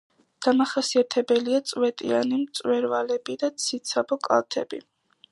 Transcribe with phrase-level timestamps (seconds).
[0.43, 4.81] დამახასიათებელია წვეტიანი მწვერვალები და ციცაბო კალთები.